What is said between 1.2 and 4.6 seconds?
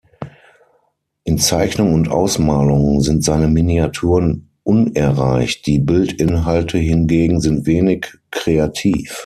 In Zeichnung und Ausmalung sind seine Miniaturen